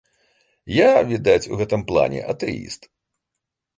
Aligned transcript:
Я, 0.75 0.87
відаць, 1.11 1.45
у 1.51 1.59
гэтым 1.61 1.81
плане 1.91 2.25
атэіст. 2.33 2.81